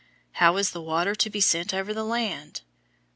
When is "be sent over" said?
1.29-1.93